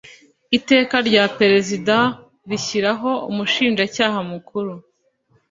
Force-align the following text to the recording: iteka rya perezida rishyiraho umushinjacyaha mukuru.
iteka 0.57 0.95
rya 1.07 1.23
perezida 1.37 1.95
rishyiraho 2.49 3.11
umushinjacyaha 3.29 4.19
mukuru. 4.31 4.73